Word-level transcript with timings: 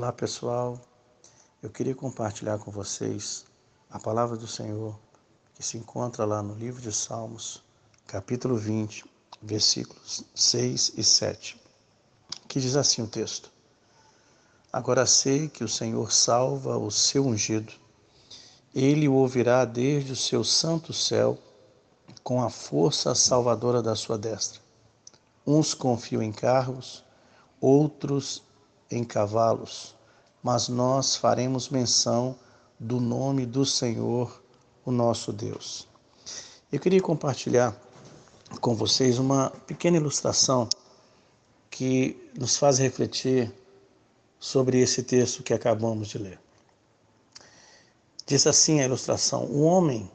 Olá 0.00 0.14
pessoal, 0.14 0.80
eu 1.62 1.68
queria 1.68 1.94
compartilhar 1.94 2.58
com 2.58 2.70
vocês 2.70 3.44
a 3.90 3.98
palavra 4.00 4.34
do 4.34 4.46
Senhor 4.46 4.98
que 5.54 5.62
se 5.62 5.76
encontra 5.76 6.24
lá 6.24 6.42
no 6.42 6.54
livro 6.54 6.80
de 6.80 6.90
Salmos, 6.90 7.62
capítulo 8.06 8.56
20, 8.56 9.04
versículos 9.42 10.24
6 10.34 10.92
e 10.96 11.04
7, 11.04 11.60
que 12.48 12.58
diz 12.58 12.76
assim 12.76 13.02
o 13.02 13.06
texto: 13.06 13.52
Agora 14.72 15.04
sei 15.04 15.50
que 15.50 15.62
o 15.62 15.68
Senhor 15.68 16.10
salva 16.10 16.78
o 16.78 16.90
seu 16.90 17.26
ungido, 17.26 17.74
ele 18.74 19.06
o 19.06 19.12
ouvirá 19.12 19.66
desde 19.66 20.12
o 20.12 20.16
seu 20.16 20.42
santo 20.42 20.94
céu, 20.94 21.38
com 22.24 22.42
a 22.42 22.48
força 22.48 23.14
salvadora 23.14 23.82
da 23.82 23.94
sua 23.94 24.16
destra. 24.16 24.62
Uns 25.46 25.74
confiam 25.74 26.22
em 26.22 26.32
carros, 26.32 27.04
outros 27.60 28.42
em 28.90 29.04
cavalos, 29.04 29.94
mas 30.42 30.68
nós 30.68 31.16
faremos 31.16 31.68
menção 31.68 32.36
do 32.78 32.98
nome 33.00 33.46
do 33.46 33.64
Senhor, 33.64 34.42
o 34.84 34.90
nosso 34.90 35.32
Deus. 35.32 35.86
Eu 36.72 36.80
queria 36.80 37.00
compartilhar 37.00 37.76
com 38.60 38.74
vocês 38.74 39.18
uma 39.18 39.50
pequena 39.66 39.96
ilustração 39.96 40.68
que 41.70 42.30
nos 42.38 42.56
faz 42.56 42.78
refletir 42.78 43.52
sobre 44.38 44.80
esse 44.80 45.02
texto 45.02 45.42
que 45.42 45.52
acabamos 45.52 46.08
de 46.08 46.18
ler. 46.18 46.40
Diz 48.26 48.46
assim 48.46 48.80
a 48.80 48.84
ilustração: 48.84 49.44
Um 49.44 49.62
homem 49.62 50.10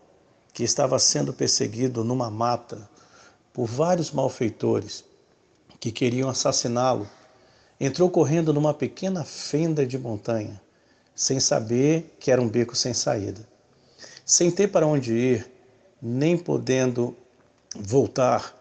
que 0.53 0.63
estava 0.63 0.97
sendo 0.97 1.33
perseguido 1.33 2.03
numa 2.03 2.29
mata 2.29 2.89
por 3.53 3.67
vários 3.67 4.11
malfeitores 4.11 5.03
que 5.79 5.91
queriam 5.91 6.29
assassiná-lo 6.29 7.07
Entrou 7.79 8.09
correndo 8.09 8.53
numa 8.53 8.73
pequena 8.73 9.23
fenda 9.23 9.85
de 9.85 9.97
montanha, 9.97 10.61
sem 11.13 11.39
saber 11.39 12.15
que 12.19 12.31
era 12.31 12.41
um 12.41 12.47
beco 12.47 12.75
sem 12.75 12.93
saída. 12.93 13.47
Sem 14.25 14.49
ter 14.49 14.69
para 14.69 14.87
onde 14.87 15.13
ir, 15.13 15.51
nem 16.01 16.37
podendo 16.37 17.15
voltar, 17.75 18.55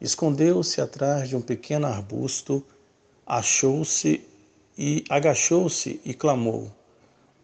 escondeu-se 0.00 0.80
atrás 0.80 1.28
de 1.28 1.36
um 1.36 1.40
pequeno 1.40 1.86
arbusto, 1.86 2.64
achou-se 3.26 4.22
e 4.76 5.04
agachou-se 5.08 6.00
e 6.04 6.14
clamou: 6.14 6.70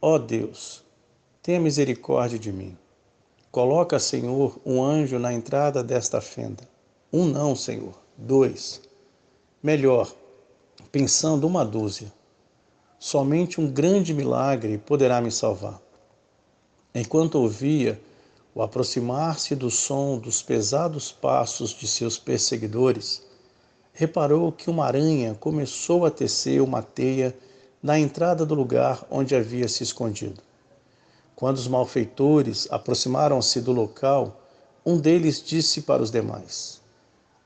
Ó 0.01 0.15
oh 0.15 0.19
Deus, 0.19 0.85
tenha 1.43 1.59
misericórdia 1.59 2.39
de 2.39 2.53
mim. 2.53 2.77
Coloca, 3.51 3.99
Senhor, 3.99 4.59
um 4.65 4.83
anjo 4.83 5.19
na 5.19 5.33
entrada 5.33 5.83
desta 5.83 6.21
fenda. 6.21 6.69
Um 7.13 7.25
não, 7.25 7.55
Senhor, 7.55 7.95
dois. 8.17 8.83
Melhor, 9.63 10.13
pensando 10.95 11.45
uma 11.45 11.65
dúzia. 11.65 12.07
Somente 13.01 13.61
um 13.61 13.69
grande 13.69 14.15
milagre 14.15 14.79
poderá 14.79 15.21
me 15.21 15.29
salvar. 15.29 15.83
Enquanto 16.95 17.35
ouvia 17.35 18.01
o 18.55 18.63
aproximar-se 18.63 19.57
do 19.57 19.73
som 19.73 20.17
dos 20.19 20.41
pesados 20.41 21.11
passos 21.11 21.71
de 21.71 21.89
seus 21.89 22.17
perseguidores, 22.17 23.27
reparou 23.93 24.53
que 24.53 24.71
uma 24.71 24.85
aranha 24.87 25.35
começou 25.35 26.07
a 26.07 26.13
tecer 26.13 26.63
uma 26.63 26.81
teia 26.81 27.37
na 27.83 27.99
entrada 27.99 28.47
do 28.47 28.55
lugar 28.55 29.05
onde 29.11 29.35
havia 29.35 29.67
se 29.67 29.83
escondido. 29.83 30.41
Quando 31.35 31.57
os 31.57 31.67
malfeitores 31.67 32.69
aproximaram-se 32.71 33.61
do 33.61 33.73
local, 33.73 34.41
um 34.87 34.97
deles 34.97 35.43
disse 35.43 35.83
para 35.83 36.05
os 36.05 36.13
demais: 36.13 36.81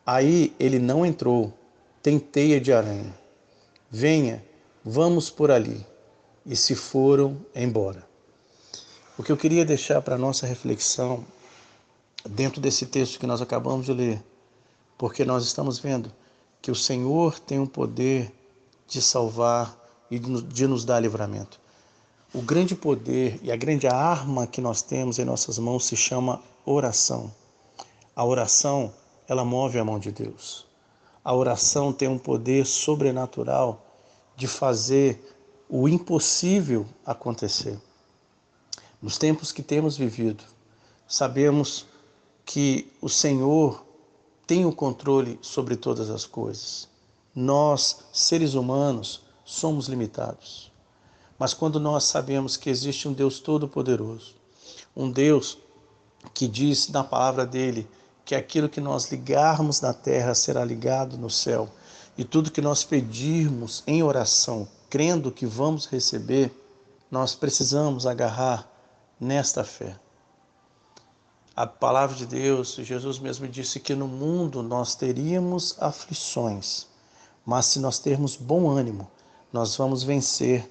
Aí 0.04 0.54
ele 0.60 0.78
não 0.78 1.06
entrou, 1.06 1.50
tem 2.02 2.18
teia 2.18 2.60
de 2.60 2.74
aranha. 2.74 3.16
Venha, 3.90 4.44
vamos 4.84 5.30
por 5.30 5.50
ali. 5.50 5.86
E 6.44 6.54
se 6.54 6.74
foram 6.74 7.38
embora. 7.54 8.06
O 9.18 9.22
que 9.22 9.32
eu 9.32 9.36
queria 9.36 9.64
deixar 9.64 10.00
para 10.02 10.16
nossa 10.16 10.46
reflexão, 10.46 11.24
dentro 12.28 12.60
desse 12.60 12.86
texto 12.86 13.18
que 13.18 13.26
nós 13.26 13.40
acabamos 13.40 13.86
de 13.86 13.92
ler, 13.92 14.22
porque 14.96 15.24
nós 15.24 15.44
estamos 15.44 15.78
vendo 15.78 16.12
que 16.60 16.70
o 16.70 16.74
Senhor 16.74 17.38
tem 17.40 17.58
o 17.58 17.66
poder 17.66 18.32
de 18.86 19.00
salvar 19.02 19.76
e 20.10 20.18
de 20.18 20.66
nos 20.66 20.84
dar 20.84 21.00
livramento. 21.00 21.58
O 22.32 22.42
grande 22.42 22.74
poder 22.74 23.40
e 23.42 23.50
a 23.50 23.56
grande 23.56 23.86
arma 23.86 24.46
que 24.46 24.60
nós 24.60 24.82
temos 24.82 25.18
em 25.18 25.24
nossas 25.24 25.58
mãos 25.58 25.86
se 25.86 25.96
chama 25.96 26.42
oração. 26.64 27.32
A 28.14 28.24
oração, 28.24 28.92
ela 29.26 29.44
move 29.44 29.78
a 29.78 29.84
mão 29.84 29.98
de 29.98 30.12
Deus. 30.12 30.67
A 31.28 31.34
oração 31.34 31.92
tem 31.92 32.08
um 32.08 32.16
poder 32.16 32.64
sobrenatural 32.64 33.84
de 34.34 34.48
fazer 34.48 35.22
o 35.68 35.86
impossível 35.86 36.86
acontecer. 37.04 37.78
Nos 39.02 39.18
tempos 39.18 39.52
que 39.52 39.62
temos 39.62 39.94
vivido, 39.94 40.42
sabemos 41.06 41.84
que 42.46 42.90
o 43.02 43.10
Senhor 43.10 43.84
tem 44.46 44.64
o 44.64 44.72
controle 44.72 45.38
sobre 45.42 45.76
todas 45.76 46.08
as 46.08 46.24
coisas. 46.24 46.88
Nós, 47.34 48.06
seres 48.10 48.54
humanos, 48.54 49.20
somos 49.44 49.86
limitados. 49.86 50.72
Mas 51.38 51.52
quando 51.52 51.78
nós 51.78 52.04
sabemos 52.04 52.56
que 52.56 52.70
existe 52.70 53.06
um 53.06 53.12
Deus 53.12 53.38
todo-poderoso, 53.38 54.34
um 54.96 55.10
Deus 55.10 55.58
que 56.32 56.48
diz 56.48 56.88
na 56.88 57.04
palavra 57.04 57.44
dele 57.44 57.86
que 58.28 58.34
aquilo 58.34 58.68
que 58.68 58.78
nós 58.78 59.10
ligarmos 59.10 59.80
na 59.80 59.94
terra 59.94 60.34
será 60.34 60.62
ligado 60.62 61.16
no 61.16 61.30
céu, 61.30 61.66
e 62.14 62.22
tudo 62.22 62.50
que 62.50 62.60
nós 62.60 62.84
pedirmos 62.84 63.82
em 63.86 64.02
oração, 64.02 64.68
crendo 64.90 65.32
que 65.32 65.46
vamos 65.46 65.86
receber, 65.86 66.52
nós 67.10 67.34
precisamos 67.34 68.06
agarrar 68.06 68.70
nesta 69.18 69.64
fé. 69.64 69.98
A 71.56 71.66
palavra 71.66 72.14
de 72.14 72.26
Deus, 72.26 72.74
Jesus 72.74 73.18
mesmo 73.18 73.48
disse 73.48 73.80
que 73.80 73.94
no 73.94 74.06
mundo 74.06 74.62
nós 74.62 74.94
teríamos 74.94 75.74
aflições, 75.80 76.86
mas 77.46 77.64
se 77.64 77.78
nós 77.78 77.98
termos 77.98 78.36
bom 78.36 78.68
ânimo, 78.68 79.10
nós 79.50 79.74
vamos 79.74 80.02
vencer 80.02 80.70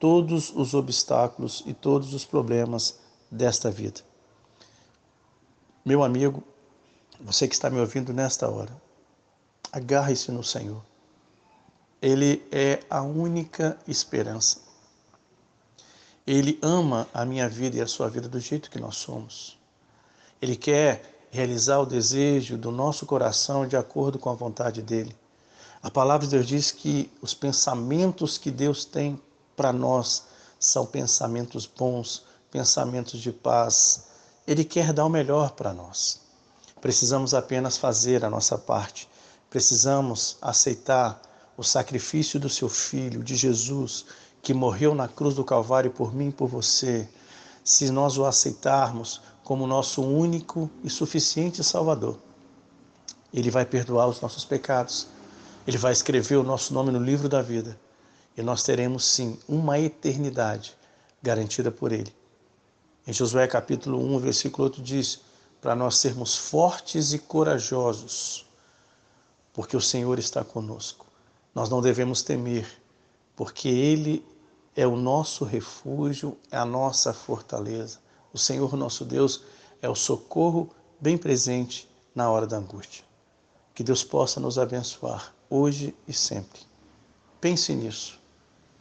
todos 0.00 0.50
os 0.56 0.72
obstáculos 0.72 1.62
e 1.66 1.74
todos 1.74 2.14
os 2.14 2.24
problemas 2.24 2.98
desta 3.30 3.70
vida. 3.70 4.00
Meu 5.84 6.02
amigo, 6.02 6.42
você 7.20 7.48
que 7.48 7.54
está 7.54 7.70
me 7.70 7.80
ouvindo 7.80 8.12
nesta 8.12 8.48
hora, 8.48 8.74
agarre-se 9.72 10.30
no 10.30 10.42
Senhor. 10.44 10.82
Ele 12.00 12.46
é 12.52 12.80
a 12.90 13.02
única 13.02 13.78
esperança. 13.86 14.58
Ele 16.26 16.58
ama 16.62 17.08
a 17.12 17.24
minha 17.24 17.48
vida 17.48 17.76
e 17.76 17.80
a 17.80 17.86
sua 17.86 18.08
vida 18.08 18.28
do 18.28 18.40
jeito 18.40 18.70
que 18.70 18.78
nós 18.78 18.96
somos. 18.96 19.58
Ele 20.40 20.56
quer 20.56 21.26
realizar 21.30 21.80
o 21.80 21.86
desejo 21.86 22.56
do 22.56 22.70
nosso 22.70 23.06
coração 23.06 23.66
de 23.66 23.76
acordo 23.76 24.18
com 24.18 24.30
a 24.30 24.34
vontade 24.34 24.82
dele. 24.82 25.16
A 25.82 25.90
palavra 25.90 26.26
de 26.26 26.36
Deus 26.36 26.46
diz 26.46 26.70
que 26.70 27.10
os 27.20 27.34
pensamentos 27.34 28.38
que 28.38 28.50
Deus 28.50 28.84
tem 28.84 29.20
para 29.56 29.72
nós 29.72 30.24
são 30.58 30.86
pensamentos 30.86 31.66
bons, 31.66 32.24
pensamentos 32.50 33.20
de 33.20 33.32
paz. 33.32 34.04
Ele 34.46 34.64
quer 34.64 34.92
dar 34.92 35.04
o 35.04 35.10
melhor 35.10 35.50
para 35.50 35.74
nós. 35.74 36.23
Precisamos 36.84 37.32
apenas 37.32 37.78
fazer 37.78 38.26
a 38.26 38.28
nossa 38.28 38.58
parte. 38.58 39.08
Precisamos 39.48 40.36
aceitar 40.42 41.18
o 41.56 41.62
sacrifício 41.62 42.38
do 42.38 42.50
seu 42.50 42.68
filho, 42.68 43.24
de 43.24 43.34
Jesus, 43.36 44.04
que 44.42 44.52
morreu 44.52 44.94
na 44.94 45.08
cruz 45.08 45.34
do 45.34 45.42
Calvário 45.42 45.90
por 45.90 46.14
mim 46.14 46.28
e 46.28 46.32
por 46.32 46.46
você. 46.46 47.08
Se 47.64 47.90
nós 47.90 48.18
o 48.18 48.26
aceitarmos 48.26 49.22
como 49.42 49.66
nosso 49.66 50.02
único 50.02 50.70
e 50.82 50.90
suficiente 50.90 51.64
Salvador, 51.64 52.18
ele 53.32 53.50
vai 53.50 53.64
perdoar 53.64 54.06
os 54.06 54.20
nossos 54.20 54.44
pecados. 54.44 55.06
Ele 55.66 55.78
vai 55.78 55.94
escrever 55.94 56.36
o 56.36 56.44
nosso 56.44 56.74
nome 56.74 56.92
no 56.92 57.02
livro 57.02 57.30
da 57.30 57.40
vida. 57.40 57.80
E 58.36 58.42
nós 58.42 58.62
teremos 58.62 59.06
sim 59.06 59.38
uma 59.48 59.78
eternidade 59.78 60.76
garantida 61.22 61.70
por 61.70 61.92
ele. 61.92 62.14
Em 63.06 63.12
Josué 63.14 63.46
capítulo 63.46 63.98
1, 64.16 64.18
versículo 64.18 64.64
8 64.64 64.82
diz: 64.82 65.20
para 65.64 65.74
nós 65.74 65.96
sermos 65.96 66.36
fortes 66.36 67.14
e 67.14 67.18
corajosos, 67.18 68.44
porque 69.50 69.74
o 69.74 69.80
Senhor 69.80 70.18
está 70.18 70.44
conosco. 70.44 71.06
Nós 71.54 71.70
não 71.70 71.80
devemos 71.80 72.20
temer, 72.20 72.70
porque 73.34 73.70
Ele 73.70 74.22
é 74.76 74.86
o 74.86 74.94
nosso 74.94 75.42
refúgio, 75.42 76.36
é 76.50 76.58
a 76.58 76.66
nossa 76.66 77.14
fortaleza. 77.14 77.98
O 78.30 78.36
Senhor 78.36 78.76
nosso 78.76 79.06
Deus 79.06 79.42
é 79.80 79.88
o 79.88 79.94
socorro 79.94 80.68
bem 81.00 81.16
presente 81.16 81.88
na 82.14 82.30
hora 82.30 82.46
da 82.46 82.58
angústia. 82.58 83.02
Que 83.74 83.82
Deus 83.82 84.04
possa 84.04 84.38
nos 84.38 84.58
abençoar 84.58 85.34
hoje 85.48 85.96
e 86.06 86.12
sempre. 86.12 86.60
Pense 87.40 87.74
nisso 87.74 88.20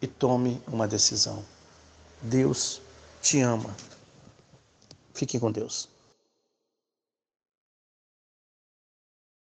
e 0.01 0.07
tome 0.07 0.61
uma 0.67 0.85
decisão. 0.85 1.45
Deus 2.21 2.81
te 3.21 3.39
ama. 3.39 3.73
Fique 5.13 5.39
com 5.39 5.49
Deus. 5.49 5.92